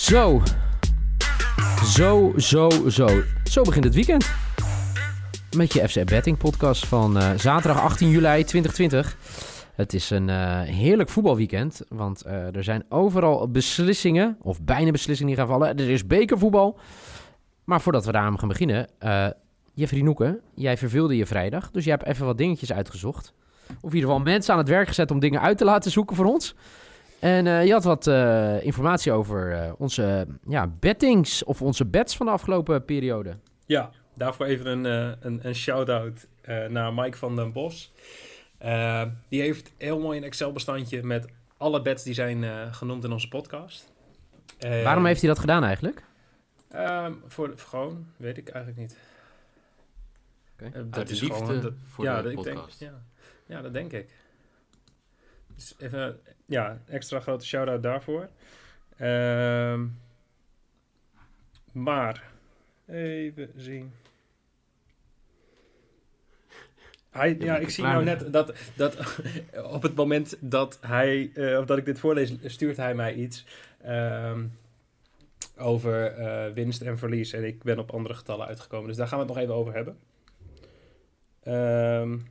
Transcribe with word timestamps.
Zo. 0.00 0.42
Zo, 1.84 2.32
zo, 2.36 2.70
zo. 2.88 3.22
Zo 3.44 3.62
begint 3.62 3.84
het 3.84 3.94
weekend. 3.94 4.30
Met 5.56 5.72
je 5.72 5.88
FC 5.88 6.04
Betting 6.04 6.38
podcast 6.38 6.86
van 6.86 7.16
uh, 7.16 7.30
zaterdag 7.36 7.80
18 7.82 8.08
juli 8.08 8.44
2020. 8.44 9.16
Het 9.74 9.94
is 9.94 10.10
een 10.10 10.28
uh, 10.28 10.60
heerlijk 10.60 11.08
voetbalweekend, 11.08 11.82
want 11.88 12.26
uh, 12.26 12.54
er 12.56 12.64
zijn 12.64 12.84
overal 12.88 13.50
beslissingen, 13.50 14.36
of 14.42 14.62
bijna 14.62 14.90
beslissingen 14.90 15.34
die 15.34 15.44
gaan 15.44 15.52
vallen. 15.52 15.76
Er 15.76 15.90
is 15.90 16.06
bekervoetbal. 16.06 16.78
Maar 17.64 17.80
voordat 17.80 18.04
we 18.04 18.12
daaraan 18.12 18.38
gaan 18.38 18.48
beginnen, 18.48 18.88
Jeffrey 19.74 20.02
Noeken, 20.02 20.40
jij 20.54 20.76
verveelde 20.76 21.16
je 21.16 21.26
vrijdag, 21.26 21.70
dus 21.70 21.84
jij 21.84 21.94
hebt 21.98 22.08
even 22.08 22.26
wat 22.26 22.38
dingetjes 22.38 22.72
uitgezocht. 22.72 23.32
Of 23.68 23.90
in 23.90 23.96
ieder 23.96 24.10
geval 24.10 24.24
mensen 24.24 24.52
aan 24.52 24.58
het 24.58 24.68
werk 24.68 24.88
gezet 24.88 25.10
om 25.10 25.20
dingen 25.20 25.40
uit 25.40 25.58
te 25.58 25.64
laten 25.64 25.90
zoeken 25.90 26.16
voor 26.16 26.26
ons. 26.26 26.54
En 27.20 27.46
uh, 27.46 27.66
je 27.66 27.72
had 27.72 27.84
wat 27.84 28.06
uh, 28.06 28.64
informatie 28.64 29.12
over 29.12 29.52
uh, 29.52 29.72
onze 29.78 30.26
ja, 30.48 30.66
bettings 30.66 31.44
of 31.44 31.62
onze 31.62 31.84
bets 31.84 32.16
van 32.16 32.26
de 32.26 32.32
afgelopen 32.32 32.84
periode. 32.84 33.36
Ja, 33.66 33.90
daarvoor 34.14 34.46
even 34.46 34.66
een, 34.66 34.84
een, 35.20 35.46
een 35.46 35.54
shout-out 35.54 36.26
naar 36.68 36.94
Mike 36.94 37.16
van 37.16 37.36
den 37.36 37.52
Bos. 37.52 37.92
die 39.28 39.40
heeft 39.40 39.72
heel 39.76 40.00
mooi 40.00 40.18
een 40.18 40.24
Excel-bestandje 40.24 41.02
met 41.02 41.26
alle 41.56 41.82
bets 41.82 42.02
die 42.02 42.14
zijn 42.14 42.74
genoemd 42.74 43.04
in 43.04 43.12
onze 43.12 43.28
podcast. 43.28 43.92
Waarom 44.58 45.06
heeft 45.06 45.20
hij 45.20 45.28
dat 45.28 45.38
gedaan 45.38 45.64
eigenlijk? 45.64 46.02
Ehm, 46.70 47.12
voor, 47.26 47.52
voor, 47.56 47.68
gewoon, 47.68 48.06
weet 48.16 48.38
ik 48.38 48.48
eigenlijk 48.48 48.78
niet. 48.78 48.98
Okay. 50.60 50.90
dat 50.90 51.08
is 51.08 51.20
gewoon 51.20 51.60
dat, 51.60 51.72
voor 51.86 52.04
ja, 52.04 52.22
de 52.22 52.22
dat, 52.22 52.34
podcast. 52.34 52.72
Ik 52.72 52.78
denk, 52.78 52.92
ja, 53.46 53.56
ja, 53.56 53.62
dat 53.62 53.72
denk 53.72 53.92
ik. 53.92 54.10
Dus 55.60 55.74
even, 55.78 56.20
ja, 56.46 56.78
extra 56.88 57.20
grote 57.20 57.46
shout-out 57.46 57.82
daarvoor. 57.82 58.28
Uh, 59.00 59.80
maar, 61.72 62.30
even 62.86 63.50
zien. 63.56 63.92
Hij, 67.10 67.36
ja, 67.38 67.56
ik 67.56 67.70
zie 67.70 67.84
nou 67.84 68.04
net 68.04 68.32
dat, 68.32 68.52
dat 68.76 68.96
op 69.76 69.82
het 69.82 69.94
moment 69.94 70.36
dat 70.40 70.78
hij, 70.80 71.30
uh, 71.34 71.58
of 71.58 71.64
dat 71.64 71.78
ik 71.78 71.84
dit 71.84 71.98
voorlees, 71.98 72.32
stuurt 72.44 72.76
hij 72.76 72.94
mij 72.94 73.14
iets 73.14 73.44
uh, 73.84 74.38
over 75.56 76.18
uh, 76.18 76.54
winst 76.54 76.82
en 76.82 76.98
verlies. 76.98 77.32
En 77.32 77.44
ik 77.44 77.62
ben 77.62 77.78
op 77.78 77.90
andere 77.90 78.14
getallen 78.14 78.46
uitgekomen. 78.46 78.88
Dus 78.88 78.96
daar 78.96 79.06
gaan 79.06 79.18
we 79.18 79.24
het 79.24 79.34
nog 79.34 79.42
even 79.42 79.54
over 79.54 79.74
hebben. 79.74 79.98
Um, 81.44 82.26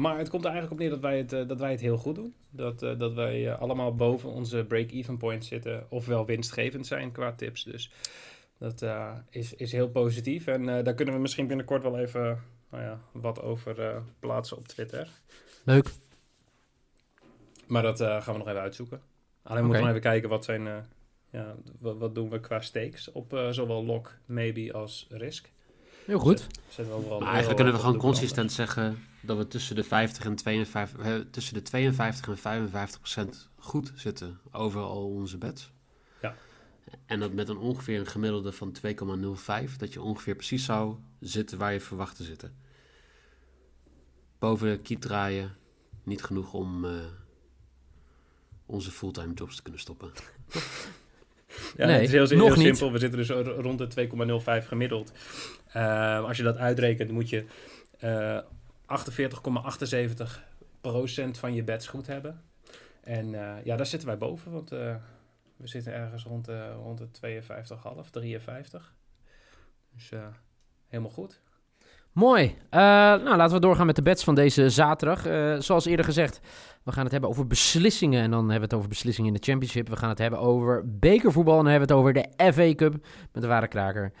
maar 0.00 0.18
het 0.18 0.28
komt 0.28 0.44
er 0.44 0.50
eigenlijk 0.50 0.80
op 0.80 0.86
neer 0.86 0.90
dat 0.90 1.10
wij 1.10 1.18
het, 1.18 1.32
uh, 1.32 1.48
dat 1.48 1.60
wij 1.60 1.70
het 1.70 1.80
heel 1.80 1.96
goed 1.96 2.14
doen. 2.14 2.34
Dat, 2.50 2.82
uh, 2.82 2.98
dat 2.98 3.14
wij 3.14 3.46
uh, 3.46 3.60
allemaal 3.60 3.94
boven 3.94 4.30
onze 4.30 4.64
break-even 4.68 5.16
point 5.16 5.44
zitten. 5.44 5.86
Ofwel 5.88 6.26
winstgevend 6.26 6.86
zijn 6.86 7.12
qua 7.12 7.32
tips. 7.32 7.64
Dus 7.64 7.90
dat 8.58 8.84
is, 9.30 9.54
is 9.54 9.72
heel 9.72 9.88
positief. 9.88 10.46
En 10.46 10.64
daar 10.64 10.94
kunnen 10.94 11.14
we 11.14 11.20
misschien 11.20 11.46
binnenkort 11.46 11.82
wel 11.82 11.98
even 11.98 12.42
nou 12.70 12.82
ja, 12.82 13.00
wat 13.12 13.42
over 13.42 14.02
plaatsen 14.18 14.56
op 14.56 14.68
Twitter. 14.68 15.08
Leuk. 15.64 15.90
Maar 17.66 17.82
dat 17.82 18.00
gaan 18.00 18.32
we 18.32 18.38
nog 18.38 18.48
even 18.48 18.60
uitzoeken. 18.60 19.00
Alleen 19.42 19.42
okay. 19.42 19.62
moeten 19.62 19.82
we 19.82 19.88
even 19.88 20.00
kijken 20.00 20.28
wat 20.28 20.44
zijn... 20.44 20.86
ja, 21.30 21.54
wat, 21.78 21.98
wat 21.98 22.14
doen 22.14 22.30
we 22.30 22.40
qua 22.40 22.60
stakes 22.60 23.12
op 23.12 23.48
zowel 23.50 23.84
lock, 23.84 24.16
maybe 24.26 24.72
als 24.72 25.06
risk. 25.10 25.50
Heel 26.04 26.18
goed. 26.18 26.46
Zet, 26.68 26.86
maar 26.88 27.28
eigenlijk 27.28 27.56
kunnen 27.56 27.74
we 27.74 27.80
gewoon 27.80 27.96
consistent 27.96 28.52
zeggen 28.52 29.04
dat 29.20 29.36
we 29.36 29.46
tussen 29.46 29.76
de 29.76 29.84
50 29.84 30.24
en 30.24 30.36
52, 30.36 30.98
eh, 30.98 31.14
tussen 31.30 31.54
de 31.54 31.62
52 31.62 32.28
en 32.28 32.38
55 32.38 33.00
procent 33.00 33.48
goed 33.58 33.92
zitten 33.94 34.40
over 34.50 34.80
al 34.80 35.10
onze 35.10 35.38
bets. 35.38 35.72
Ja. 36.22 36.34
En 37.06 37.20
dat 37.20 37.32
met 37.32 37.48
een 37.48 37.58
ongeveer 37.58 37.98
een 37.98 38.06
gemiddelde 38.06 38.52
van 38.52 38.72
2,05, 38.72 39.76
dat 39.76 39.92
je 39.92 40.02
ongeveer 40.02 40.34
precies 40.34 40.64
zou 40.64 40.96
zitten 41.20 41.58
waar 41.58 41.72
je 41.72 41.80
verwacht 41.80 42.16
te 42.16 42.24
zitten. 42.24 42.56
Boven 44.38 44.70
de 44.70 44.78
kiet 44.78 45.00
draaien, 45.00 45.56
niet 46.02 46.22
genoeg 46.22 46.52
om 46.52 46.84
uh, 46.84 47.04
onze 48.66 48.90
fulltime 48.90 49.34
jobs 49.34 49.56
te 49.56 49.62
kunnen 49.62 49.80
stoppen. 49.80 50.12
Ja, 51.76 51.86
nee, 51.86 51.94
het 51.94 52.04
is 52.04 52.12
heel, 52.12 52.26
simpel. 52.26 52.56
Niet. 52.56 52.78
We 52.78 52.98
zitten 52.98 53.18
dus 53.18 53.28
rond 53.56 53.78
de 53.94 54.08
2,05 54.62 54.66
gemiddeld. 54.66 55.12
Uh, 55.76 56.24
als 56.24 56.36
je 56.36 56.42
dat 56.42 56.56
uitrekent, 56.56 57.10
moet 57.10 57.28
je 57.28 57.44
uh, 58.04 58.38
48,78 60.20 60.24
procent 60.80 61.38
van 61.38 61.54
je 61.54 61.62
bets 61.62 61.86
goed 61.86 62.06
hebben. 62.06 62.42
En 63.00 63.32
uh, 63.32 63.54
ja, 63.64 63.76
daar 63.76 63.86
zitten 63.86 64.08
wij 64.08 64.18
boven, 64.18 64.52
want 64.52 64.70
we 64.70 65.66
zitten 65.68 65.92
ergens 65.92 66.24
rond, 66.24 66.48
rond 66.82 66.98
de 66.98 67.42
52,5, 68.04 68.10
53. 68.10 68.94
Dus 69.94 70.10
helemaal 70.88 71.10
goed. 71.10 71.40
Mooi. 72.20 72.56
nou, 72.70 73.36
laten 73.36 73.54
we 73.54 73.60
doorgaan 73.60 73.86
met 73.86 73.96
de 73.96 74.02
bets 74.02 74.24
van 74.24 74.34
deze 74.34 74.70
zaterdag. 74.70 75.22
zoals 75.62 75.86
eerder 75.86 76.04
gezegd, 76.04 76.40
we 76.84 76.92
gaan 76.92 77.02
het 77.02 77.12
hebben 77.12 77.30
over 77.30 77.46
beslissingen. 77.46 78.22
En 78.22 78.30
dan 78.30 78.40
hebben 78.40 78.56
we 78.56 78.64
het 78.64 78.74
over 78.74 78.88
beslissingen 78.88 79.32
in 79.32 79.40
de 79.40 79.46
Championship. 79.46 79.88
We 79.88 79.96
gaan 79.96 80.08
het 80.08 80.18
hebben 80.18 80.38
over 80.38 80.98
bekervoetbal. 80.98 81.58
En 81.58 81.64
dan 81.64 81.72
hebben 81.72 81.88
we 81.88 81.94
het 81.94 82.02
over 82.02 82.22
de 82.22 82.52
FA 82.52 82.74
Cup 82.74 82.92
met 83.32 83.42
de 83.42 83.48
ware 83.48 83.68
kraker. 83.68 84.12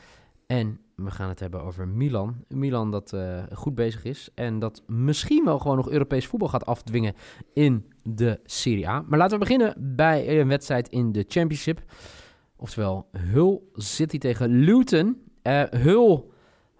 En 0.46 0.80
we 0.96 1.10
gaan 1.10 1.28
het 1.28 1.40
hebben 1.40 1.62
over 1.62 1.88
Milan. 1.88 2.44
Milan 2.48 2.90
dat 2.90 3.12
uh, 3.12 3.42
goed 3.52 3.74
bezig 3.74 4.04
is. 4.04 4.28
En 4.34 4.58
dat 4.58 4.82
misschien 4.86 5.44
wel 5.44 5.58
gewoon 5.58 5.76
nog 5.76 5.90
Europees 5.90 6.26
voetbal 6.26 6.48
gaat 6.48 6.66
afdwingen 6.66 7.14
in 7.54 7.92
de 8.02 8.40
Serie 8.44 8.88
A. 8.88 9.04
Maar 9.06 9.18
laten 9.18 9.38
we 9.38 9.44
beginnen 9.44 9.74
bij 9.96 10.40
een 10.40 10.48
wedstrijd 10.48 10.88
in 10.88 11.12
de 11.12 11.24
Championship. 11.28 11.82
Oftewel 12.56 13.08
Hull 13.12 13.60
City 13.74 14.18
tegen 14.18 14.50
Luton. 14.50 15.22
Uh, 15.42 15.62
Hull 15.62 16.22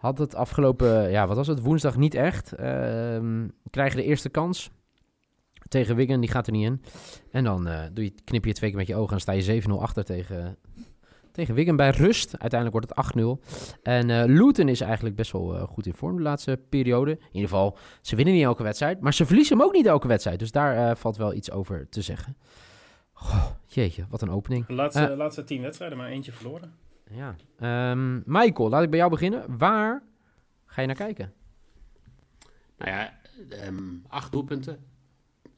had 0.00 0.18
het 0.18 0.34
afgelopen, 0.34 1.10
ja 1.10 1.26
wat 1.26 1.36
was 1.36 1.46
het, 1.46 1.60
woensdag 1.60 1.96
niet 1.96 2.14
echt. 2.14 2.52
Uh, 2.52 2.58
krijgen 3.70 3.96
de 3.96 4.04
eerste 4.04 4.28
kans 4.28 4.70
tegen 5.68 5.96
Wigan, 5.96 6.20
die 6.20 6.30
gaat 6.30 6.46
er 6.46 6.52
niet 6.52 6.64
in. 6.64 6.82
En 7.30 7.44
dan 7.44 7.68
uh, 7.68 7.82
doe 7.92 8.04
je, 8.04 8.14
knip 8.24 8.44
je 8.44 8.52
twee 8.52 8.70
keer 8.70 8.78
met 8.78 8.88
je 8.88 8.96
ogen 8.96 9.14
en 9.14 9.20
sta 9.20 9.32
je 9.32 9.62
7-0 9.62 9.70
achter 9.70 10.04
tegen, 10.04 10.56
tegen 11.32 11.54
Wigan 11.54 11.76
bij 11.76 11.90
rust. 11.90 12.38
Uiteindelijk 12.38 12.92
wordt 12.92 13.14
het 13.14 13.46
8-0. 13.76 13.80
En 13.82 14.08
uh, 14.08 14.22
Luton 14.26 14.68
is 14.68 14.80
eigenlijk 14.80 15.16
best 15.16 15.32
wel 15.32 15.54
uh, 15.54 15.62
goed 15.62 15.86
in 15.86 15.94
vorm 15.94 16.16
de 16.16 16.22
laatste 16.22 16.60
periode. 16.68 17.10
In 17.10 17.18
ieder 17.32 17.48
geval, 17.48 17.78
ze 18.00 18.16
winnen 18.16 18.34
niet 18.34 18.44
elke 18.44 18.62
wedstrijd, 18.62 19.00
maar 19.00 19.14
ze 19.14 19.26
verliezen 19.26 19.56
hem 19.56 19.66
ook 19.66 19.72
niet 19.72 19.86
elke 19.86 20.08
wedstrijd. 20.08 20.38
Dus 20.38 20.52
daar 20.52 20.96
valt 20.96 21.16
wel 21.16 21.34
iets 21.34 21.50
over 21.50 21.88
te 21.88 22.02
zeggen. 22.02 22.36
Goh, 23.12 23.46
jeetje, 23.66 24.06
wat 24.08 24.22
een 24.22 24.30
opening. 24.30 24.66
De 24.66 24.74
laatste, 24.74 25.16
laatste 25.16 25.44
tien 25.44 25.62
wedstrijden, 25.62 25.98
maar 25.98 26.08
eentje 26.08 26.32
verloren. 26.32 26.74
Ja. 27.10 27.36
Um, 27.90 28.22
Michael, 28.26 28.68
laat 28.68 28.82
ik 28.82 28.90
bij 28.90 28.98
jou 28.98 29.10
beginnen. 29.10 29.58
Waar 29.58 30.02
ga 30.66 30.80
je 30.80 30.86
naar 30.86 30.96
kijken? 30.96 31.32
Nou 32.76 32.90
ja, 32.90 33.20
um, 33.66 34.02
acht 34.08 34.32
doelpunten 34.32 34.84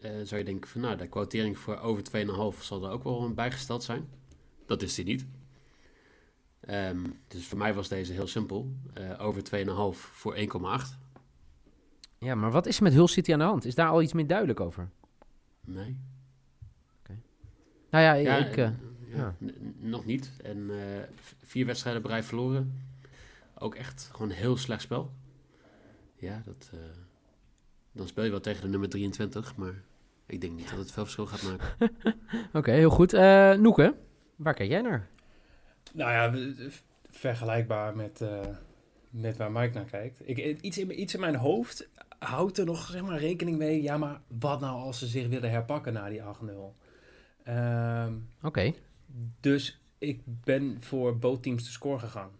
uh, 0.04 0.10
zou 0.22 0.36
je 0.38 0.44
denken 0.44 0.70
van 0.70 0.80
nou, 0.80 0.96
de 0.96 1.06
quotering 1.06 1.58
voor 1.58 1.78
over 1.78 2.04
2,5 2.54 2.60
zal 2.60 2.84
er 2.84 2.90
ook 2.90 3.02
wel 3.02 3.32
bijgesteld 3.34 3.82
zijn. 3.82 4.08
Dat 4.66 4.82
is 4.82 4.94
die 4.94 5.04
niet. 5.04 5.26
Um, 6.68 7.18
dus 7.28 7.46
voor 7.46 7.58
mij 7.58 7.74
was 7.74 7.88
deze 7.88 8.12
heel 8.12 8.26
simpel. 8.26 8.72
Uh, 8.98 9.24
over 9.24 9.42
2,5 9.42 9.98
voor 9.98 10.36
1,8. 10.36 10.42
Ja, 12.18 12.34
maar 12.34 12.50
wat 12.50 12.66
is 12.66 12.76
er 12.76 12.82
met 12.82 12.92
Hull 12.92 13.06
City 13.06 13.32
aan 13.32 13.38
de 13.38 13.44
hand? 13.44 13.64
Is 13.64 13.74
daar 13.74 13.88
al 13.88 14.02
iets 14.02 14.12
meer 14.12 14.26
duidelijk 14.26 14.60
over? 14.60 14.90
Nee. 15.60 15.98
Okay. 17.02 17.18
Nou 17.90 18.04
ja, 18.04 18.12
ja 18.12 18.36
ik... 18.36 18.56
Uh, 18.56 18.68
ja. 19.14 19.34
Nog 19.78 20.04
niet. 20.04 20.32
En 20.42 20.70
vier 21.42 21.66
wedstrijden 21.66 22.02
bereid 22.02 22.24
verloren. 22.24 22.80
Ook 23.58 23.74
echt 23.74 24.08
gewoon 24.12 24.30
een 24.30 24.36
heel 24.36 24.56
slecht 24.56 24.82
spel. 24.82 25.10
Ja, 26.14 26.42
dat... 26.44 26.70
dan 27.92 28.08
speel 28.08 28.24
je 28.24 28.30
wel 28.30 28.40
tegen 28.40 28.62
de 28.62 28.68
nummer 28.68 28.88
23, 28.88 29.56
maar 29.56 29.82
ik 30.26 30.40
denk 30.40 30.52
niet 30.52 30.70
dat 30.70 30.78
het 30.78 30.92
veel 30.92 31.02
verschil 31.02 31.26
gaat 31.26 31.42
maken. 31.42 31.68
Oké, 32.46 32.58
okay, 32.58 32.76
heel 32.76 32.90
goed. 32.90 33.14
Uh, 33.14 33.54
Noeke, 33.54 33.94
waar 34.36 34.54
kijk 34.54 34.70
jij 34.70 34.80
naar? 34.80 35.08
Nou 35.92 36.10
ja, 36.10 36.52
vergelijkbaar 37.10 37.96
met, 37.96 38.20
uh, 38.20 38.40
met 39.10 39.36
waar 39.36 39.52
Mike 39.52 39.74
naar 39.74 39.84
kijkt. 39.84 40.28
Ik, 40.28 40.60
iets, 40.60 40.78
in, 40.78 41.00
iets 41.00 41.14
in 41.14 41.20
mijn 41.20 41.34
hoofd 41.34 41.88
houdt 42.18 42.58
er 42.58 42.64
nog 42.64 42.86
zeg 42.86 43.02
maar, 43.02 43.18
rekening 43.18 43.58
mee. 43.58 43.82
Ja, 43.82 43.98
maar 43.98 44.20
wat 44.38 44.60
nou 44.60 44.80
als 44.80 44.98
ze 44.98 45.06
zich 45.06 45.28
willen 45.28 45.50
herpakken 45.50 45.92
na 45.92 46.08
die 46.08 46.20
8-0? 46.20 46.24
Um, 47.48 48.28
Oké. 48.36 48.46
Okay. 48.46 48.74
Dus 49.40 49.80
ik 49.98 50.20
ben 50.24 50.76
voor 50.82 51.18
bootteams 51.18 51.64
te 51.64 51.70
score 51.70 51.98
gegaan. 51.98 52.30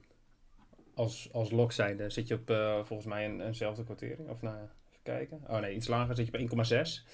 Als, 0.94 1.28
als 1.32 1.50
lok 1.50 1.72
zijnde 1.72 2.10
zit 2.10 2.28
je 2.28 2.34
op 2.34 2.50
uh, 2.50 2.84
volgens 2.84 3.08
mij 3.08 3.24
een, 3.24 3.40
eenzelfde 3.40 3.84
kwartering. 3.84 4.28
Of 4.28 4.42
nou, 4.42 4.56
even 4.56 5.02
kijken. 5.02 5.40
Oh 5.48 5.58
nee, 5.58 5.74
iets 5.74 5.86
lager 5.86 6.16
zit 6.16 6.26
je 6.26 6.38
op 6.38 6.64
1,6. 6.64 7.04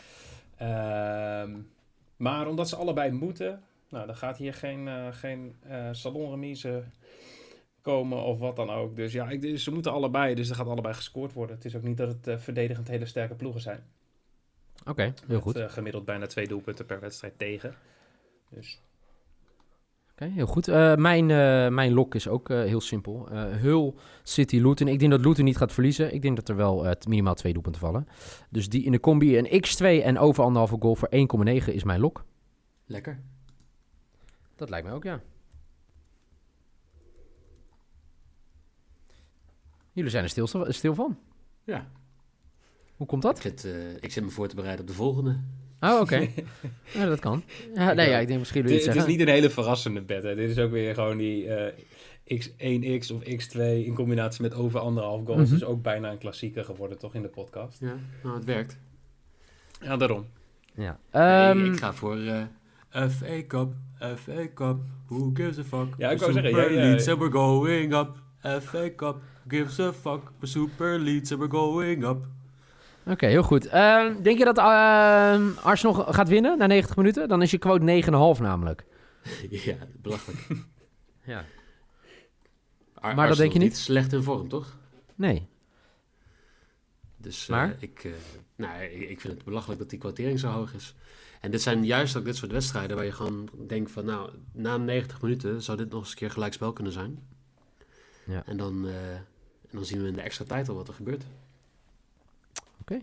Um, 0.62 1.70
maar 2.16 2.46
omdat 2.48 2.68
ze 2.68 2.76
allebei 2.76 3.10
moeten, 3.10 3.62
nou, 3.88 4.06
dan 4.06 4.16
gaat 4.16 4.36
hier 4.36 4.54
geen, 4.54 4.86
uh, 4.86 5.06
geen 5.12 5.56
uh, 5.66 5.88
salonremise 5.92 6.84
komen 7.80 8.22
of 8.22 8.38
wat 8.38 8.56
dan 8.56 8.70
ook. 8.70 8.96
Dus 8.96 9.12
ja, 9.12 9.28
ik, 9.28 9.58
ze 9.58 9.72
moeten 9.72 9.92
allebei, 9.92 10.34
dus 10.34 10.48
er 10.48 10.56
gaat 10.56 10.66
allebei 10.66 10.94
gescoord 10.94 11.32
worden. 11.32 11.56
Het 11.56 11.64
is 11.64 11.76
ook 11.76 11.82
niet 11.82 11.96
dat 11.96 12.16
het 12.22 12.42
verdedigend 12.42 12.88
hele 12.88 13.06
sterke 13.06 13.34
ploegen 13.34 13.60
zijn. 13.60 13.84
Oké, 14.80 14.90
okay, 14.90 15.14
heel 15.26 15.40
goed. 15.40 15.58
gemiddeld 15.58 16.04
bijna 16.04 16.26
twee 16.26 16.48
doelpunten 16.48 16.86
per 16.86 17.00
wedstrijd 17.00 17.38
tegen. 17.38 17.74
Dus. 18.48 18.80
Oké, 20.20 20.26
Oké, 20.26 20.34
heel 20.34 20.46
goed. 20.46 20.68
Eh, 20.68 20.94
mijn, 20.94 21.30
eh, 21.30 21.68
mijn 21.68 21.92
lok 21.92 22.14
is 22.14 22.28
ook 22.28 22.50
eh, 22.50 22.62
heel 22.62 22.80
simpel. 22.80 23.28
Hull, 23.32 23.94
City, 24.22 24.56
Luton. 24.60 24.88
Ik 24.88 24.98
denk 24.98 25.10
dat 25.10 25.24
Luton 25.24 25.44
niet 25.44 25.56
gaat 25.56 25.72
verliezen. 25.72 26.14
Ik 26.14 26.22
denk 26.22 26.36
dat 26.36 26.48
er 26.48 26.56
wel 26.56 26.94
minimaal 27.08 27.34
twee 27.34 27.52
doelpunten 27.52 27.80
vallen. 27.80 28.08
Dus 28.50 28.68
die 28.68 28.84
in 28.84 28.92
de 28.92 29.00
combi 29.00 29.38
een 29.38 29.62
x2 29.66 30.04
en 30.04 30.18
over 30.18 30.44
anderhalve 30.44 30.76
goal 30.80 30.96
voor 30.96 31.08
1,9 31.10 31.74
is 31.74 31.84
mijn 31.84 32.00
lok. 32.00 32.24
Lekker. 32.86 33.20
Dat 34.56 34.70
lijkt 34.70 34.86
mij 34.86 34.94
ook, 34.94 35.04
ja. 35.04 35.20
Jullie 39.92 40.10
zijn 40.10 40.24
er 40.24 40.30
stil, 40.30 40.46
stil 40.68 40.94
van. 40.94 41.18
Ja. 41.64 41.90
Hoe 42.96 43.06
komt 43.06 43.24
Ik 43.24 43.30
dat? 43.30 43.40
zit, 43.40 43.64
eh, 43.64 43.94
ik 44.00 44.12
zit 44.12 44.24
me 44.24 44.30
voor 44.30 44.48
te 44.48 44.54
bereiden 44.54 44.80
op 44.80 44.90
de 44.90 44.96
volgende. 44.96 45.40
Oh, 45.80 46.00
oké. 46.00 46.28
ja, 46.98 47.06
dat 47.06 47.20
kan. 47.20 47.42
Ja, 47.74 47.92
nee, 47.92 48.08
ja, 48.08 48.18
ik 48.18 48.26
denk 48.26 48.38
misschien 48.38 48.62
Het, 48.62 48.70
jullie 48.70 48.86
het 48.86 48.96
is 48.96 49.02
zeggen. 49.02 49.10
niet 49.10 49.20
een 49.20 49.34
hele 49.34 49.50
verrassende 49.50 50.00
bet. 50.02 50.22
Hè. 50.22 50.34
Dit 50.34 50.50
is 50.50 50.58
ook 50.58 50.70
weer 50.70 50.94
gewoon 50.94 51.16
die 51.16 51.54
eh, 51.54 51.72
X1X 52.34 53.12
of 53.14 53.22
X2 53.22 53.58
in 53.60 53.94
combinatie 53.94 54.42
met 54.42 54.54
over 54.54 54.80
anderhalf 54.80 55.24
goals. 55.26 55.46
Mhm. 55.46 55.54
is 55.54 55.64
ook 55.64 55.82
bijna 55.82 56.10
een 56.10 56.18
klassieker 56.18 56.64
geworden, 56.64 56.98
toch, 56.98 57.14
in 57.14 57.22
de 57.22 57.28
podcast. 57.28 57.80
Ja, 57.80 57.96
nou, 58.22 58.36
het 58.36 58.44
werkt. 58.44 58.78
Ja, 59.80 59.96
daarom. 59.96 60.26
Ja. 60.74 60.98
Nee, 61.12 61.22
Ehm, 61.22 61.72
ik 61.72 61.78
ga 61.78 61.92
voor 61.92 62.16
eh 62.18 62.42
FA 63.08 63.42
Cup, 63.48 63.72
FA 63.98 64.46
Cup, 64.54 64.78
who 65.06 65.30
gives 65.34 65.58
a 65.58 65.64
fuck? 65.64 65.94
Ja, 65.98 66.10
ik 66.10 66.18
wou 66.18 66.32
zeggen, 66.32 66.50
Super 66.52 66.72
jij, 66.72 66.82
eh, 66.82 66.88
Leeds 66.90 67.08
and 67.08 67.18
we're 67.18 67.32
going 67.32 67.94
up. 67.94 68.16
FA 68.62 68.88
Cup, 68.96 69.16
gives 69.48 69.78
a 69.80 69.92
fuck? 69.92 70.20
The 70.40 70.46
Super 70.46 70.98
Leeds 70.98 71.32
and 71.32 71.40
we're 71.40 71.56
going 71.58 72.04
up. 72.04 72.26
Oké, 73.08 73.26
heel 73.26 73.42
goed. 73.42 73.66
Ehm, 73.66 74.22
denk 74.22 74.38
je 74.38 74.44
dat 74.44 74.58
ehm, 74.58 75.50
Arsenal 75.62 75.94
gaat 75.94 76.28
winnen 76.28 76.58
na 76.58 76.66
90 76.66 76.96
minuten? 76.96 77.28
Dan 77.28 77.42
is 77.42 77.50
je 77.50 77.58
quote 77.58 78.02
9,5 78.36 78.40
namelijk. 78.42 78.84
ja, 79.50 79.76
belachelijk. 79.96 80.46
Ja. 81.24 81.44
Ar- 82.94 83.14
Maar 83.14 83.28
dat 83.28 83.36
denk 83.36 83.52
je 83.52 83.58
niet? 83.58 83.76
slecht 83.76 84.12
in 84.12 84.22
vorm, 84.22 84.48
toch? 84.48 84.76
Nee. 85.14 85.48
Dus 87.16 87.42
eh, 87.48 87.50
Maar? 87.50 87.76
ik, 87.78 88.04
eh, 88.04 88.12
nou, 88.56 88.82
ik, 88.82 89.20
vind 89.20 89.34
het 89.34 89.44
belachelijk 89.44 89.80
dat 89.80 89.90
die 89.90 89.98
kwartering 89.98 90.38
zo 90.40 90.48
hoog 90.48 90.74
is. 90.74 90.94
En 91.40 91.50
dit 91.50 91.62
zijn 91.62 91.84
juist 91.84 92.16
ook 92.16 92.24
dit 92.24 92.36
soort 92.36 92.52
wedstrijden 92.52 92.96
waar 92.96 93.04
je 93.04 93.12
gewoon 93.12 93.48
denkt 93.66 93.90
van... 93.90 94.04
nou, 94.04 94.30
na 94.52 94.76
90 94.76 95.22
minuten 95.22 95.62
zou 95.62 95.78
dit 95.78 95.90
nog 95.90 96.00
eens 96.00 96.10
een 96.10 96.16
keer 96.16 96.30
gelijkspel 96.30 96.72
kunnen 96.72 96.92
zijn. 96.92 97.18
Ja. 98.24 98.42
En, 98.46 98.56
dan, 98.56 98.86
eh, 98.88 99.14
en 99.14 99.26
dan 99.70 99.84
zien 99.84 100.02
we 100.02 100.08
in 100.08 100.14
de 100.14 100.20
extra 100.20 100.44
tijd 100.44 100.68
al 100.68 100.74
wat 100.74 100.88
er 100.88 100.94
gebeurt. 100.94 101.24
Oké. 102.80 103.00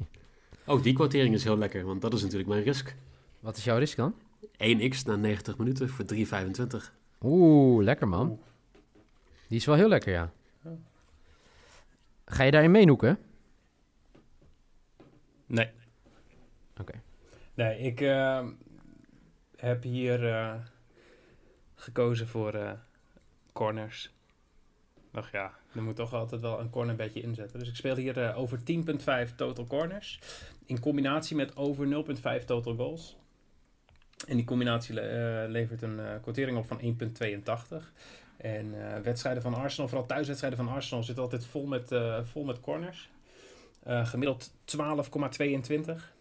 Ook 0.66 0.84
die 0.84 0.94
kwartering 0.94 1.34
is 1.34 1.44
heel 1.44 1.58
lekker, 1.58 1.86
want 1.86 2.02
dat 2.02 2.14
is 2.14 2.22
natuurlijk 2.22 2.50
mijn 2.50 2.64
risk. 2.64 2.96
Wat 3.40 3.58
is 3.58 3.64
jouw 3.64 3.78
risk 3.78 3.98
dan? 3.98 4.16
1x 4.58 5.06
na 5.06 5.16
90 5.16 5.58
minuten 5.58 5.90
voor 5.90 6.06
3,25. 6.14 6.94
Oeh, 7.22 7.84
lekker 7.84 8.08
man. 8.08 8.30
Oeh. 8.30 8.40
Die 9.48 9.58
is 9.58 9.66
wel 9.66 9.76
heel 9.76 9.88
lekker, 9.88 10.12
ja. 10.12 10.32
Ja. 10.62 10.72
Ga 12.26 12.44
je 12.44 12.52
daarin 12.52 12.72
meenoeken? 12.72 13.18
Nee. 15.46 15.70
Oké. 16.80 17.02
Nee, 17.54 17.80
ik 17.80 18.02
eh, 18.02 18.48
heb 19.56 19.84
hier 19.84 20.34
eh, 20.34 20.56
gekozen 21.76 22.28
voor 22.28 22.54
eh, 22.54 22.72
corners. 23.54 24.14
Ach 25.12 25.32
ja, 25.32 25.54
er 25.76 25.84
moet 25.84 25.96
toch 25.96 26.14
altijd 26.14 26.42
wel 26.42 26.60
een 26.60 26.70
cornerbedje 26.70 27.22
inzetten. 27.22 27.60
Dus 27.60 27.70
ik 27.70 27.76
speel 27.76 27.96
hier 27.96 28.22
eh, 28.22 28.38
over 28.38 28.60
10.5 28.60 29.36
total 29.36 29.68
corners. 29.68 30.20
In 30.66 30.80
combinatie 30.80 31.36
met 31.36 31.56
over 31.56 32.06
0.5 32.40 32.46
total 32.46 32.76
goals. 32.76 33.18
En 34.28 34.36
die 34.36 34.46
combinatie 34.46 35.02
eh, 35.02 35.50
levert 35.50 35.82
een 35.82 36.00
eh 36.00 36.22
quotering 36.22 36.58
op 36.58 36.68
van 36.68 36.80
1.82. 36.82 37.84
En 38.38 38.74
wedstrijden 39.04 39.42
van 39.42 39.54
Arsenal, 39.54 39.88
vooral 39.88 40.08
thuiswedstrijden 40.08 40.60
van 40.66 40.74
Arsenal, 40.74 41.04
zitten 41.04 41.24
altijd 41.24 41.46
vol 41.46 41.66
met, 41.66 41.96
vol 42.24 42.44
met 42.44 42.60
corners. 42.60 43.10
Gemiddeld 43.84 44.52
12,22. 44.66 46.16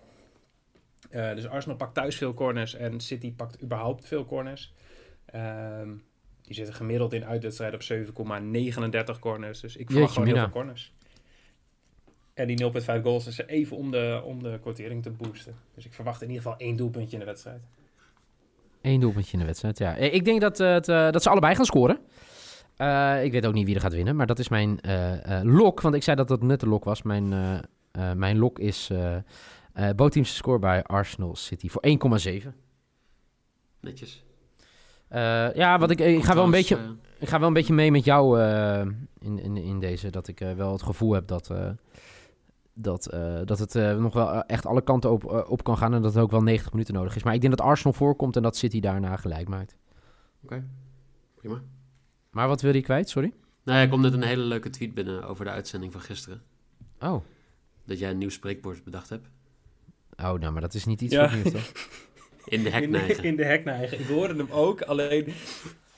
Eh, 1.14 1.34
dus 1.34 1.48
Arsenal 1.48 1.76
pakt 1.76 1.94
thuis 1.94 2.16
veel 2.16 2.34
corners 2.34 2.74
en 2.74 3.00
City 3.00 3.34
pakt 3.34 3.62
überhaupt 3.62 4.06
veel 4.06 4.24
corners. 4.24 4.72
Ehm, 5.24 5.90
die 6.46 6.54
zitten 6.54 6.74
gemiddeld 6.74 7.12
in 7.12 7.24
uitwedstrijden 7.24 7.80
op 8.16 8.34
7,39 9.14 9.18
corners. 9.20 9.60
Dus 9.60 9.76
ik 9.76 9.90
verwacht 9.90 10.12
gewoon 10.12 10.28
heel 10.28 10.36
veel 10.36 10.48
corners. 10.50 10.92
En 12.34 12.46
die 12.46 12.64
0,5 12.72 13.02
goals 13.02 13.26
is 13.26 13.38
er 13.38 13.46
even 13.48 13.76
om 13.76 13.90
de, 13.90 14.22
om 14.24 14.42
de 14.42 14.58
quotering 14.62 15.02
te 15.02 15.10
boosten. 15.10 15.54
Dus 15.74 15.84
ik 15.86 15.92
verwacht 15.92 16.22
in 16.22 16.28
ieder 16.28 16.42
geval 16.42 16.58
één 16.58 16.76
doelpuntje 16.76 17.12
in 17.12 17.18
de 17.18 17.24
wedstrijd. 17.24 17.60
Eén 18.80 19.00
doelpuntje 19.00 19.32
in 19.32 19.38
de 19.38 19.44
wedstrijd, 19.44 19.78
ja. 19.78 19.96
Eh, 19.96 20.14
Ik 20.14 20.24
denk 20.24 20.40
dat, 20.40 20.60
eh, 20.60 20.72
het, 20.72 20.88
eh, 20.88 21.10
dat 21.10 21.22
ze 21.22 21.30
allebei 21.30 21.54
gaan 21.54 21.64
scoren. 21.64 21.98
Eh, 22.76 23.24
ik 23.24 23.32
weet 23.32 23.46
ook 23.46 23.54
niet 23.54 23.66
wie 23.66 23.74
er 23.74 23.80
gaat 23.80 23.92
winnen, 23.92 24.16
maar 24.16 24.26
dat 24.26 24.38
is 24.38 24.48
mijn 24.48 24.80
eh, 24.80 25.38
eh, 25.38 25.44
lok. 25.44 25.80
Want 25.80 25.94
ik 25.94 26.02
zei 26.02 26.16
dat 26.16 26.28
dat 26.28 26.42
net 26.42 26.60
de 26.60 26.68
lok 26.68 26.84
was. 26.84 27.02
Mijn, 27.02 27.32
eh, 27.32 27.54
eh, 27.90 28.16
mijn 28.16 28.38
lok 28.38 28.58
is 28.58 28.90
eh 28.90 29.16
eh 29.72 29.90
bootteams 29.96 30.36
score 30.36 30.58
bij 30.58 30.82
Arsenal 30.82 31.36
City 31.36 31.68
voor 31.68 31.82
1,7. 31.84 32.54
Netjes. 33.80 34.24
Eh, 35.14 35.54
ja, 35.54 35.78
wat 35.78 35.90
ik, 35.90 36.00
ik, 36.00 36.24
ga 36.24 36.34
wel 36.34 36.44
een 36.44 36.50
beetje, 36.50 36.76
eh, 36.76 36.82
ik 37.18 37.28
ga 37.28 37.38
wel 37.38 37.48
een 37.48 37.54
beetje 37.54 37.72
mee 37.74 37.90
met 37.90 38.04
jou 38.04 38.40
eh, 38.40 38.80
in, 39.18 39.38
in, 39.38 39.56
in 39.56 39.80
deze. 39.80 40.10
Dat 40.10 40.28
ik 40.28 40.40
eh, 40.40 40.52
wel 40.52 40.72
het 40.72 40.82
gevoel 40.82 41.12
heb 41.12 41.26
dat, 41.26 41.50
eh, 41.50 41.70
dat, 42.74 43.06
eh, 43.06 43.40
dat 43.44 43.58
het 43.58 43.74
eh, 43.74 43.96
nog 43.96 44.14
wel 44.14 44.42
echt 44.44 44.66
alle 44.66 44.82
kanten 44.82 45.10
op, 45.10 45.44
op 45.48 45.64
kan 45.64 45.76
gaan. 45.76 45.94
En 45.94 46.02
dat 46.02 46.14
het 46.14 46.22
ook 46.22 46.30
wel 46.30 46.42
90 46.42 46.72
minuten 46.72 46.94
nodig 46.94 47.16
is. 47.16 47.22
Maar 47.22 47.34
ik 47.34 47.40
denk 47.40 47.56
dat 47.56 47.66
Arsenal 47.66 47.92
voorkomt 47.92 48.36
en 48.36 48.42
dat 48.42 48.56
City 48.56 48.80
daarna 48.80 49.16
gelijk 49.16 49.48
maakt. 49.48 49.76
prima. 51.34 51.62
Maar 52.30 52.48
wat 52.48 52.60
wil 52.60 52.74
je 52.74 52.82
kwijt? 52.82 53.08
Sorry. 53.08 53.32
Nou, 53.62 53.78
er 53.80 53.88
komt 53.88 54.02
net 54.02 54.12
een 54.12 54.22
hele 54.22 54.42
leuke 54.42 54.70
tweet 54.70 54.94
binnen 54.94 55.24
over 55.28 55.44
de 55.44 55.50
uitzending 55.50 55.92
van 55.92 56.00
gisteren. 56.00 56.42
Oh. 57.00 57.24
Dat 57.86 57.98
jij 57.98 58.10
een 58.10 58.18
nieuw 58.18 58.28
spreekwoord 58.28 58.84
bedacht 58.84 59.08
hebt. 59.08 59.28
Oh, 60.16 60.32
nou, 60.32 60.52
maar 60.52 60.60
dat 60.60 60.74
is 60.74 60.84
niet 60.84 61.00
iets 61.00 61.14
Ja. 61.14 61.28
voor 61.28 61.38
nieuws, 61.38 61.52
toch? 61.52 61.72
In 62.44 62.62
de 62.62 62.68
In 62.68 62.74
heknijgen. 62.74 63.22
de, 63.22 63.28
in 63.28 63.36
de 63.36 63.44
heknijgen. 63.44 64.00
Ik 64.00 64.06
hoorde 64.06 64.34
hem 64.36 64.48
ook, 64.50 64.82
alleen 64.82 65.32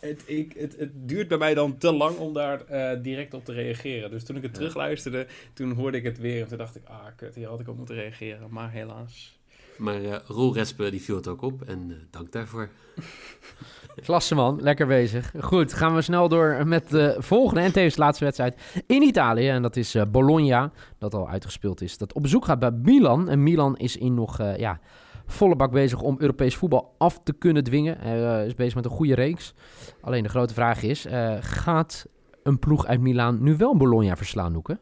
het, 0.01 0.23
ik, 0.27 0.53
het, 0.59 0.77
het 0.79 0.91
duurt 1.09 1.29
bij 1.29 1.39
mij 1.39 1.55
dan 1.55 1.79
te 1.79 1.93
lang 1.93 2.17
om 2.17 2.33
daar 2.33 2.61
eh, 2.65 3.03
direct 3.03 3.35
op 3.35 3.45
te 3.45 3.53
reageren. 3.53 4.11
Dus 4.11 4.25
toen 4.25 4.37
ik 4.37 4.43
het 4.43 4.51
Ja. 4.51 4.57
terugluisterde, 4.59 5.27
toen 5.55 5.73
hoorde 5.73 5.97
ik 5.97 6.05
het 6.05 6.19
weer 6.19 6.43
en 6.43 6.49
toen 6.49 6.59
dacht 6.59 6.77
ik, 6.77 6.83
ah 6.85 7.05
kut, 7.17 7.35
hier 7.35 7.49
had 7.49 7.61
ik 7.61 7.69
op 7.69 7.77
moeten 7.77 7.95
reageren. 7.95 8.47
Maar 8.51 8.71
helaas. 8.71 9.35
Maar 9.77 10.03
eh 10.05 10.17
Roel 10.27 10.55
Respe 10.55 10.91
die 10.91 11.03
viel 11.03 11.17
het 11.17 11.29
ook 11.29 11.43
op 11.43 11.63
en 11.63 11.87
eh, 11.91 11.97
dank 12.11 12.33
daarvoor. 12.33 12.69
Klasse 14.05 14.35
man, 14.35 14.63
lekker 14.63 14.87
bezig. 14.87 15.33
Goed, 15.41 15.73
gaan 15.73 15.95
we 15.95 16.03
snel 16.03 16.29
door 16.29 16.67
met 16.67 16.91
de 16.91 17.17
volgende 17.19 17.61
en 17.61 17.73
tevens 17.73 17.95
de 17.95 18.01
laatste 18.01 18.25
wedstrijd 18.25 18.57
in 18.87 19.03
Italië. 19.03 19.49
En 19.49 19.63
dat 19.63 19.77
is 19.77 19.95
eh, 19.95 20.03
Bologna, 20.11 20.73
dat 20.99 21.15
al 21.15 21.29
uitgespeeld 21.29 21.81
is. 21.81 21.99
Dat 21.99 22.13
op 22.13 22.23
bezoek 22.23 22.45
gaat 22.45 22.59
bij 22.59 22.71
Milan. 22.71 23.29
En 23.29 23.43
Milan 23.43 23.77
is 23.77 23.97
in 23.97 24.15
nog 24.15 24.41
eh, 24.41 24.57
ja, 24.57 24.81
volle 25.27 25.57
bak 25.57 25.71
bezig 25.71 26.03
om 26.03 26.17
Europees 26.19 26.57
voetbal 26.57 26.95
af 26.99 27.21
te 27.23 27.33
kunnen 27.33 27.65
dwingen. 27.65 27.99
Hij 27.99 28.41
eh, 28.41 28.47
is 28.47 28.55
bezig 28.55 28.75
met 28.75 28.85
een 28.85 28.91
goede 28.91 29.15
reeks. 29.15 29.55
Alleen 30.01 30.23
de 30.23 30.29
grote 30.29 30.55
vraag 30.55 30.83
is, 30.83 31.05
eh, 31.05 31.37
gaat 31.41 32.07
een 32.43 32.59
ploeg 32.59 32.87
uit 32.87 33.01
Milaan 33.01 33.43
nu 33.43 33.57
wel 33.57 33.77
Bologna 33.77 34.17
verslaan, 34.17 34.53
Noeke? 34.53 34.79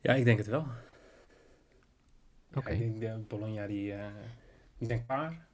Ja, 0.00 0.14
ik 0.14 0.24
denk 0.24 0.38
het 0.38 0.46
wel. 0.46 0.66
Oké. 2.54 2.70
Ja, 2.70 2.84
ik 2.84 3.00
denk 3.00 3.12
dat 3.12 3.28
Bologna 3.28 3.66
die, 3.66 3.92
eh 3.92 4.06
die 4.78 4.88
denkt 4.88 5.06
paar. 5.06 5.46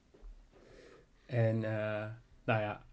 En 1.27 1.65
eh, 1.65 2.07
nou 2.45 2.61
ja, 2.61 2.85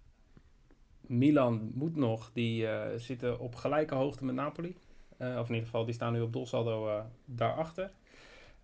Milan 1.01 1.71
moet 1.73 1.95
nog. 1.95 2.31
Die 2.33 2.67
eh, 2.67 2.97
zitten 2.99 3.39
op 3.39 3.55
gelijke 3.55 3.95
hoogte 3.95 4.25
met 4.25 4.35
Napoli. 4.35 4.75
Eh, 5.17 5.37
of 5.39 5.47
in 5.47 5.53
ieder 5.53 5.69
geval, 5.69 5.85
die 5.85 5.93
staan 5.93 6.13
nu 6.13 6.21
op 6.21 6.33
doelsaldo 6.33 6.87
eh, 6.87 7.03
daarachter. 7.25 7.91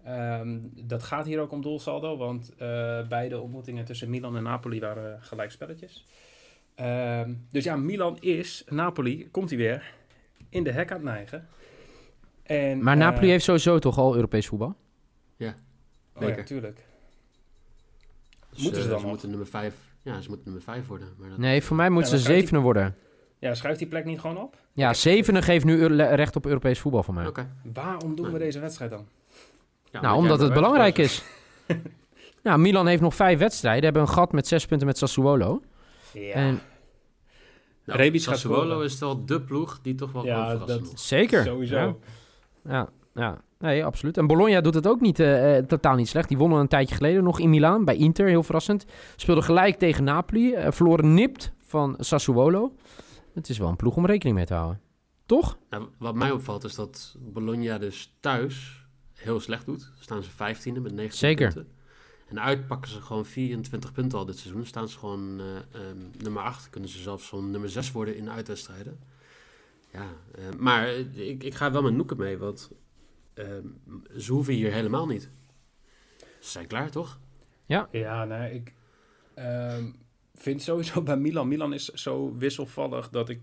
Ehm, 0.08 0.60
dat 0.76 1.04
gaat 1.04 1.26
hier 1.26 1.40
ook 1.40 1.52
om 1.52 1.62
doelsaldo, 1.62 2.18
want 2.18 2.54
eh, 2.58 3.08
beide 3.08 3.40
ontmoetingen 3.40 3.86
tussen 3.86 4.10
Milan 4.10 4.38
en 4.38 4.44
Napoli 4.44 4.80
waren 4.80 5.22
gelijk 5.22 5.52
spelletjes. 5.52 6.06
Ehm, 6.76 7.34
dus 7.52 7.64
ja, 7.64 7.76
Milan 7.76 8.18
is, 8.20 8.64
Napoli, 8.70 9.30
komt 9.32 9.50
hij 9.50 9.58
weer, 9.58 9.94
in 10.50 10.64
de 10.64 10.72
hek 10.72 10.90
aan 10.92 10.98
het 10.98 11.06
neigen. 11.06 11.48
En, 12.44 12.84
Maar 12.84 12.94
eh, 12.94 13.00
Napoli 13.00 13.30
heeft 13.30 13.44
sowieso 13.44 13.80
toch 13.80 13.98
al 13.98 14.16
Europees 14.16 14.48
voetbal? 14.48 14.68
Oh 14.68 14.76
ja, 15.38 15.56
Beker. 16.14 16.38
natuurlijk. 16.38 16.86
Dus, 18.50 18.64
Moeten 18.64 18.82
ze 18.82 18.88
eh, 18.88 18.90
dan 18.90 19.00
ze 19.00 19.04
nog? 19.04 19.12
moeten 19.12 19.30
nummer 19.30 19.48
5. 19.48 19.76
Ja, 20.02 20.22
ze 20.22 20.28
moeten 20.30 20.46
nummer 20.46 20.64
5 20.64 20.88
worden. 20.88 21.08
Maar 21.18 21.30
dat, 21.30 21.38
Nee, 21.38 21.64
voor 21.64 21.76
mij 21.76 21.90
moeten 21.90 22.12
Ja, 22.12 22.18
ze 22.18 22.24
zevende 22.24 22.60
worden. 22.60 22.96
Ja, 23.40 23.54
schuift 23.54 23.80
die 23.80 23.88
plek 23.88 24.06
niet 24.06 24.20
gewoon 24.20 24.38
op? 24.38 24.56
Ja, 24.74 24.94
zevende 24.94 25.42
geeft 25.42 25.66
nu 25.66 25.86
recht 25.96 26.36
op 26.36 26.46
Europees 26.46 26.80
voetbal 26.80 27.04
voor 27.04 27.14
mij. 27.14 27.28
Oké. 27.28 27.50
Waarom 27.74 28.16
doen 28.16 28.32
we 28.32 28.40
deze 28.40 28.60
wedstrijd 28.60 28.92
dan? 28.92 29.08
Ja, 30.02 30.08
nou, 30.08 30.18
omdat 30.18 30.40
het 30.40 30.54
belangrijk 30.54 30.98
is. 30.98 31.24
nou, 32.44 32.60
Milan 32.60 32.88
heeft 32.88 33.02
nog 33.02 33.16
vijf 33.16 33.40
wedstrijden. 33.40 33.84
Hebben 33.84 34.02
een 34.02 34.08
gat 34.10 34.32
met 34.32 34.48
zes 34.48 34.66
punten 34.66 34.88
met 34.88 34.98
Sassuolo. 34.98 35.62
Ja, 36.14 36.34
En 36.34 36.62
Nou, 37.86 38.00
Rebic 38.00 38.22
Sassuolo 38.22 38.80
is 38.82 39.00
wel 39.00 39.26
de 39.26 39.42
ploeg 39.42 39.80
die 39.82 39.96
toch 39.96 40.12
wel 40.12 40.26
Ja, 40.26 40.56
dat- 40.56 40.92
zeker. 40.96 41.44
sowieso. 41.44 41.76
Ja, 41.76 41.96
ja. 42.64 42.90
ja. 43.14 43.42
Nee, 43.60 43.86
absoluut. 43.86 44.18
En 44.18 44.28
Bologna 44.28 44.62
doet 44.62 44.74
het 44.74 44.88
ook 44.88 45.02
niet, 45.02 45.20
eh, 45.20 45.58
eh, 45.58 45.66
totaal 45.66 45.96
niet 45.96 46.08
slecht. 46.08 46.28
Die 46.28 46.38
wonnen 46.38 46.60
een 46.60 46.68
tijdje 46.68 46.96
geleden 46.96 47.24
nog 47.24 47.40
in 47.40 47.50
Milaan 47.50 47.86
bij 47.86 47.96
Inter, 47.96 48.28
heel 48.28 48.44
verrassend. 48.44 48.86
Speelden 49.16 49.44
gelijk 49.44 49.78
tegen 49.78 50.04
Napoli, 50.04 50.54
eh, 50.54 50.72
verloren 50.72 51.14
nipt 51.14 51.52
van 51.66 51.96
Sassuolo. 52.00 52.74
Het 53.34 53.50
is 53.50 53.58
wel 53.58 53.70
een 53.70 53.76
ploeg 53.76 53.96
om 53.96 54.06
rekening 54.06 54.36
mee 54.36 54.46
te 54.46 54.54
houden. 54.54 54.82
Toch? 55.26 55.58
Nou, 55.70 55.88
wat 56.00 56.16
mij 56.16 56.32
opvalt 56.32 56.64
is 56.64 56.76
dat 56.76 57.16
Bologna 57.20 57.78
dus 57.78 58.16
thuis 58.20 58.86
heel 59.18 59.40
slecht 59.40 59.66
doet. 59.66 59.92
Staan 60.00 60.24
ze 60.24 60.32
15e 60.32 60.82
met 60.82 60.94
19 60.94 61.12
Zeker. 61.12 61.54
punten. 61.54 61.72
En 62.28 62.40
uit 62.40 62.68
pakken 62.68 62.92
ze 62.92 63.02
gewoon 63.02 63.26
24 63.26 63.92
punten 63.92 64.18
al 64.18 64.26
dit 64.26 64.38
seizoen. 64.38 64.66
Staan 64.66 64.90
ze 64.90 64.98
gewoon 64.98 65.40
eh, 65.40 65.56
ehm, 65.82 65.98
nummer 66.18 66.42
8. 66.42 66.70
Kunnen 66.70 66.90
ze 66.90 67.00
zelfs 67.00 67.28
zo'n 67.28 67.52
nummer 67.52 67.70
6 67.70 67.92
worden 67.92 68.16
in 68.16 68.24
de 68.24 68.32
uitwedstrijden. 68.32 69.00
Ja, 69.92 70.08
eh, 70.36 70.44
maar 70.58 70.90
ik, 71.16 71.44
ik 71.44 71.54
ga 71.54 71.72
wel 71.72 71.82
met 71.82 71.94
Noeken 71.94 72.18
mee, 72.18 72.38
want 72.38 72.72
ehm, 73.34 73.68
ze 74.18 74.32
hoeven 74.32 74.54
hier 74.54 74.72
helemaal 74.72 75.08
niet. 75.08 75.30
Ze 76.18 76.50
zijn 76.50 76.68
klaar, 76.68 76.92
toch? 76.92 77.20
Ja, 77.66 78.26
nee, 78.26 78.54
ik 78.54 78.74
ehm, 79.34 79.92
vind 80.36 80.62
sowieso 80.62 81.02
bij 81.02 81.18
Milan. 81.18 81.48
Milan 81.48 81.74
is 81.74 81.86
zo 81.86 82.36
wisselvallig 82.38 83.10
dat 83.10 83.30
ik 83.30 83.42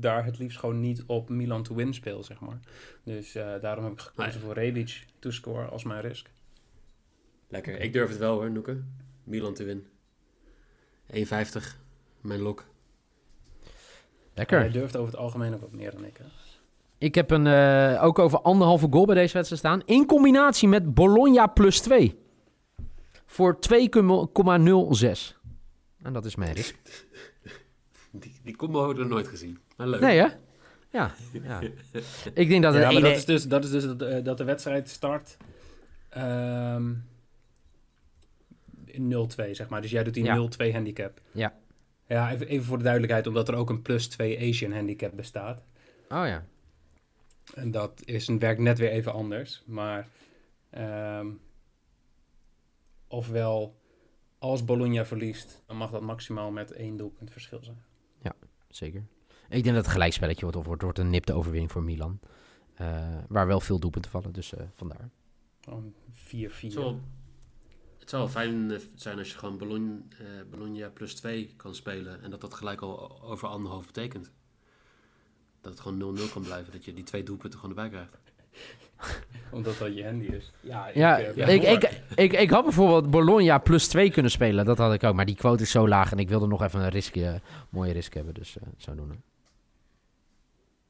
daar 0.00 0.24
het 0.24 0.38
liefst 0.38 0.58
gewoon 0.58 0.80
niet 0.80 1.02
op 1.06 1.28
Milan 1.28 1.62
to 1.62 1.74
win 1.74 1.94
speel, 1.94 2.22
zeg 2.22 2.40
maar. 2.40 2.58
Dus 3.04 3.34
eh, 3.34 3.52
daarom 3.60 3.84
heb 3.84 3.92
ik 3.92 4.00
gekozen 4.00 4.32
Nee. 4.32 4.40
voor 4.40 4.54
Rebic 4.54 5.04
to 5.18 5.30
score 5.30 5.66
als 5.66 5.84
mijn 5.84 6.00
risk. 6.00 6.30
Lekker. 7.48 7.80
Ik 7.80 7.92
durf 7.92 8.08
het 8.08 8.18
wel 8.18 8.34
hoor, 8.34 8.50
Noeken. 8.50 8.96
Milan 9.24 9.54
te 9.54 9.64
winnen. 9.64 9.86
1,50. 11.06 11.76
Mijn 12.20 12.40
lok. 12.40 12.64
Lekker. 14.34 14.58
Hij 14.58 14.70
durft 14.70 14.96
over 14.96 15.10
het 15.12 15.20
algemeen 15.20 15.54
ook 15.54 15.60
wat 15.60 15.72
meer 15.72 15.90
dan 15.90 16.04
ik. 16.04 16.16
Hè? 16.16 16.24
Ik 16.98 17.14
heb 17.14 17.30
een, 17.30 17.46
eh, 17.46 18.04
ook 18.04 18.18
over 18.18 18.40
anderhalve 18.40 18.86
goal 18.90 19.06
bij 19.06 19.14
deze 19.14 19.32
wedstrijd 19.34 19.60
staan. 19.62 19.82
In 19.96 20.06
combinatie 20.06 20.68
met 20.68 20.94
Bologna 20.94 21.46
plus 21.46 21.80
2. 21.80 22.18
Voor 23.26 23.58
2,06. 23.60 25.36
En 26.02 26.12
dat 26.12 26.24
is 26.24 26.36
mijn 26.36 26.52
risk. 26.52 26.76
Die, 28.18 28.34
die 28.42 28.56
combo 28.56 28.84
hadden 28.84 29.04
we 29.08 29.12
nooit 29.12 29.28
gezien. 29.28 29.58
Maar 29.76 29.88
leuk. 29.88 30.00
Nee, 30.00 30.18
hè? 30.18 30.26
Ja. 30.90 31.14
ja. 31.32 31.60
Ik 32.34 32.48
denk 32.48 32.62
dat 32.62 32.74
het 32.74 32.82
Ja, 32.82 32.88
maar 32.88 32.96
ene- 32.96 33.08
dat 33.08 33.16
is 33.16 33.24
dus, 33.24 33.44
dat, 33.48 33.64
is 33.64 33.70
dus 33.70 33.84
dat, 33.84 34.02
eh, 34.02 34.24
dat 34.24 34.38
de 34.38 34.44
wedstrijd 34.44 34.88
start 34.88 35.36
ehm 36.08 36.92
0-2, 38.86 39.50
zeg 39.50 39.68
maar. 39.68 39.80
Dus 39.82 39.90
jij 39.90 40.04
doet 40.04 40.14
die 40.14 40.24
Ja. 40.24 40.36
0-2 40.36 40.72
handicap. 40.72 41.20
Ja. 41.32 41.54
Ja, 42.06 42.32
even, 42.32 42.46
even 42.48 42.64
voor 42.66 42.76
de 42.76 42.82
duidelijkheid, 42.82 43.26
omdat 43.26 43.48
er 43.48 43.54
ook 43.54 43.70
een 43.70 43.82
plus 43.82 44.08
2 44.08 44.38
Asian 44.48 44.72
handicap 44.72 45.16
bestaat. 45.16 45.62
Oh 46.08 46.26
ja. 46.26 46.44
En 47.54 47.70
dat 47.70 48.02
is 48.04 48.28
een 48.28 48.38
werkt 48.38 48.60
net 48.60 48.78
weer 48.78 48.90
even 48.90 49.12
anders. 49.12 49.62
Maar 49.66 50.08
ehm, 50.70 51.26
ofwel, 53.08 53.80
als 54.38 54.64
Bologna 54.64 55.04
verliest, 55.06 55.62
dan 55.66 55.76
mag 55.76 55.90
dat 55.90 56.02
maximaal 56.02 56.50
met 56.50 56.72
één 56.72 56.96
doelpunt 56.96 57.30
verschil 57.30 57.58
zijn. 57.62 57.82
Zeker. 58.74 59.06
Ik 59.48 59.62
denk 59.62 59.74
dat 59.74 59.84
het 59.84 59.92
gelijkspelletje 59.92 60.40
wordt 60.42 60.56
of 60.56 60.66
wordt, 60.66 60.82
wordt 60.82 60.98
een 60.98 61.10
nipte 61.10 61.32
overwinning 61.32 61.72
voor 61.72 61.82
Milan. 61.82 62.20
Eh, 62.74 63.18
waar 63.28 63.46
wel 63.46 63.60
veel 63.60 63.78
doelpunten 63.78 64.10
vallen, 64.10 64.32
dus 64.32 64.54
eh, 64.54 64.64
vandaar. 64.74 65.10
Gewoon 65.60 65.94
4-4. 66.12 66.62
Het 66.62 66.72
zou, 66.72 66.84
wel- 66.84 67.00
het 67.98 68.10
zou 68.10 68.22
wel 68.22 68.30
fijn 68.32 68.70
eh, 68.70 68.80
zijn 68.94 69.18
als 69.18 69.32
je 69.32 69.38
gewoon 69.38 69.58
Bologna, 69.58 69.98
eh, 70.18 70.26
Bologna 70.50 70.88
plus 70.90 71.14
2 71.14 71.52
kan 71.56 71.74
spelen. 71.74 72.22
En 72.22 72.30
dat 72.30 72.40
dat 72.40 72.54
gelijk 72.54 72.80
al 72.80 73.22
over 73.22 73.48
anderhalf 73.48 73.86
betekent. 73.86 74.32
Dat 75.60 75.72
het 75.72 75.80
gewoon 75.80 75.98
0-0 75.98 76.28
kan 76.32 76.42
blijven. 76.42 76.72
Dat 76.72 76.84
je 76.84 76.92
die 76.94 77.04
twee 77.04 77.22
doelpunten 77.22 77.58
gewoon 77.60 77.76
erbij 77.76 77.90
krijgt. 77.90 78.18
Omdat 79.50 79.78
dat 79.78 79.96
je 79.96 80.04
handy 80.04 80.26
is. 80.26 80.52
Ja, 80.60 80.88
ik, 80.88 80.94
Ja, 80.94 81.16
ik, 81.16 81.62
ik, 81.62 82.02
ik, 82.14 82.32
ik, 82.32 82.50
had 82.50 82.62
bijvoorbeeld 82.64 83.10
Bologna 83.10 83.58
plus 83.58 83.88
2 83.88 84.10
kunnen 84.10 84.30
spelen. 84.30 84.64
Dat 84.64 84.78
had 84.78 84.92
ik 84.92 85.04
ook. 85.04 85.14
Maar 85.14 85.24
die 85.24 85.34
quote 85.34 85.62
is 85.62 85.70
zo 85.70 85.88
laag 85.88 86.12
en 86.12 86.18
ik 86.18 86.28
wilde 86.28 86.46
nog 86.46 86.62
even 86.62 86.80
een 86.80 86.88
risk, 86.88 87.16
eh, 87.16 87.32
mooie 87.68 87.92
risk 87.92 88.14
hebben. 88.14 88.34
Dus 88.34 88.56
eh 88.58 88.62
zo 88.78 88.94
doen. 88.94 89.08
we. 89.08 89.14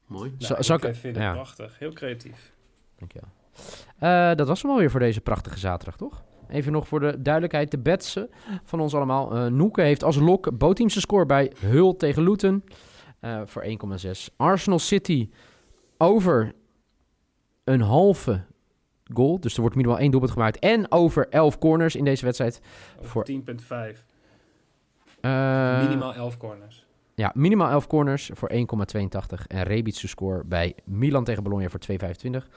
Mooi. 0.06 0.34
Nou, 0.38 0.54
ik 0.54 0.68
ik- 0.68 0.84
eh, 0.84 0.94
vind 0.94 1.16
het 1.16 1.24
ja. 1.24 1.32
prachtig. 1.32 1.78
Heel 1.78 1.92
creatief. 1.92 2.52
Dankjewel. 2.98 3.28
Eh 3.98 4.34
dat 4.36 4.48
was 4.48 4.62
hem 4.62 4.70
alweer 4.70 4.90
voor 4.90 5.00
deze 5.00 5.20
prachtige 5.20 5.58
zaterdag, 5.58 5.96
toch? 5.96 6.22
Even 6.48 6.72
nog 6.72 6.88
voor 6.88 7.00
de 7.00 7.22
duidelijkheid, 7.22 7.70
de 7.70 7.78
bets 7.78 8.16
eh, 8.16 8.24
van 8.64 8.80
ons 8.80 8.94
allemaal. 8.94 9.34
Eh 9.36 9.46
Noeke 9.46 9.80
heeft 9.82 10.04
als 10.04 10.16
lok 10.16 10.58
bootteamse 10.58 11.00
score 11.00 11.26
bij 11.26 11.52
Hul 11.58 11.96
tegen 11.96 12.22
Luton 12.22 12.64
eh, 13.20 13.40
voor 13.44 13.62
1,6. 13.62 14.30
Arsenal 14.36 14.78
City 14.78 15.30
over 15.98 16.52
een 17.64 17.80
halve 17.80 18.40
goal. 19.14 19.40
Dus 19.40 19.54
er 19.54 19.60
wordt 19.60 19.76
minimaal 19.76 19.98
één 19.98 20.10
doelpunt 20.10 20.32
gemaakt. 20.32 20.58
En 20.58 20.92
over 20.92 21.28
11 21.28 21.58
corners 21.58 21.96
in 21.96 22.04
deze 22.04 22.24
wedstrijd. 22.24 22.60
Over 22.98 23.10
Voor- 23.10 23.24
10,5. 23.24 24.04
Eh, 25.20 25.82
Minimaal 25.82 26.14
11 26.14 26.36
corners. 26.36 26.86
Ja, 27.14 27.30
minimaal 27.34 27.70
11 27.70 27.86
corners 27.86 28.30
voor 28.32 28.48
1,82. 28.52 29.46
En 29.46 29.62
Rebitse 29.62 30.08
score 30.08 30.44
bij 30.44 30.74
Milan 30.84 31.24
tegen 31.24 31.42
Bologna 31.42 31.68
voor 31.68 31.80
2,25. 31.80 32.48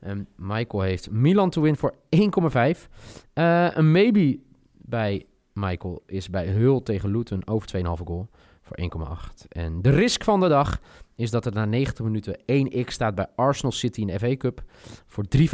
En 0.00 0.28
Michael 0.36 0.82
heeft 0.82 1.10
Milan 1.10 1.50
to 1.50 1.62
win 1.62 1.76
voor 1.76 1.94
1,5. 2.08 2.88
Eh, 3.32 3.66
een 3.74 3.90
maybe 3.92 4.38
bij 4.72 5.26
Michael 5.52 6.02
is 6.06 6.30
bij 6.30 6.46
Hul 6.46 6.82
tegen 6.82 7.10
Luton 7.10 7.46
over 7.46 7.66
2,5 7.68 8.02
goal 8.06 8.28
voor 8.64 8.78
1,8. 8.80 9.48
En 9.48 9.82
de 9.82 9.90
risk 9.90 10.24
van 10.24 10.40
de 10.40 10.48
dag 10.48 10.80
is 11.16 11.30
dat 11.30 11.46
er 11.46 11.52
na 11.52 11.64
90 11.64 12.04
minuten 12.04 12.38
1x 12.38 12.86
staat 12.86 13.14
bij 13.14 13.26
Arsenal 13.36 13.72
City 13.72 14.00
in 14.00 14.06
de 14.06 14.18
FA 14.18 14.36
Cup 14.36 14.62
voor 15.06 15.24
3,25. 15.36 15.44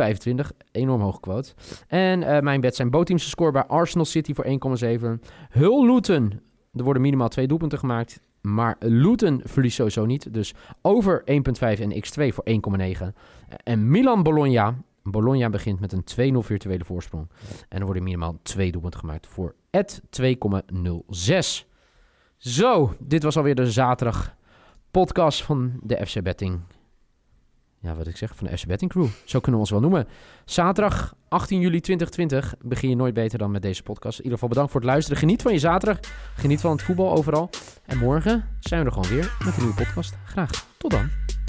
Enorm 0.72 1.00
hoge 1.00 1.20
quote. 1.20 1.52
En 1.86 2.22
eh, 2.22 2.40
mijn 2.40 2.60
bet 2.60 2.76
zijn 2.76 2.90
bootteamse 2.90 3.28
score 3.28 3.52
bij 3.52 3.66
Arsenal 3.66 4.04
City 4.04 4.34
voor 4.34 4.44
1,7. 4.44 5.28
Hul 5.50 5.94
Luton. 5.94 6.40
Er 6.74 6.84
worden 6.84 7.02
minimaal 7.02 7.28
twee 7.28 7.46
doelpunten 7.46 7.78
gemaakt. 7.78 8.20
Maar 8.40 8.76
Luton 8.78 9.40
verliest 9.44 9.76
sowieso 9.76 10.06
niet. 10.06 10.34
Dus 10.34 10.54
over 10.82 11.20
1,5 11.20 11.26
en 11.60 11.92
x2 11.92 12.34
voor 12.34 12.44
1,9. 12.78 13.06
En 13.62 13.90
Milan-Bologna. 13.90 14.74
Bologna 15.02 15.50
begint 15.50 15.80
met 15.80 15.92
een 15.92 16.34
2-0 16.34 16.38
virtuele 16.38 16.84
voorsprong. 16.84 17.28
En 17.68 17.78
er 17.78 17.84
worden 17.84 18.02
minimaal 18.02 18.38
twee 18.42 18.70
doelpunten 18.72 19.00
gemaakt 19.00 19.26
voor 19.26 19.54
het 19.70 20.00
2,06. 20.22 21.69
Zo, 22.40 22.94
dit 22.98 23.22
was 23.22 23.36
alweer 23.36 23.54
de 23.54 23.70
zaterdag 23.70 24.34
podcast 24.90 25.42
van 25.42 25.80
de 25.82 26.06
FC 26.06 26.22
Betting. 26.22 26.60
Ja, 27.80 27.94
wat 27.94 28.06
ik 28.06 28.16
zeg, 28.16 28.36
van 28.36 28.46
de 28.46 28.58
FC 28.58 28.66
Betting 28.66 28.90
Crew. 28.90 29.06
Zo 29.24 29.40
kunnen 29.40 29.52
we 29.52 29.58
ons 29.58 29.70
wel 29.70 29.80
noemen. 29.80 30.08
Zaterdag 30.44 31.14
18 31.28 31.60
juli 31.60 31.80
2020 31.80 32.54
begin 32.62 32.88
je 32.88 32.96
nooit 32.96 33.14
beter 33.14 33.38
dan 33.38 33.50
met 33.50 33.62
deze 33.62 33.82
podcast. 33.82 34.18
In 34.18 34.24
ieder 34.24 34.32
geval 34.32 34.48
bedankt 34.48 34.72
voor 34.72 34.80
het 34.80 34.90
luisteren. 34.90 35.18
Geniet 35.18 35.42
van 35.42 35.52
je 35.52 35.58
zaterdag. 35.58 35.98
Geniet 36.34 36.60
van 36.60 36.70
het 36.70 36.82
voetbal 36.82 37.12
overal. 37.12 37.50
En 37.86 37.98
morgen 37.98 38.44
zijn 38.60 38.80
we 38.80 38.86
er 38.86 38.92
gewoon 38.92 39.08
weer 39.08 39.36
met 39.44 39.56
een 39.56 39.62
nieuwe 39.62 39.84
podcast. 39.84 40.14
Graag. 40.24 40.50
Tot 40.78 40.90
dan. 40.90 41.39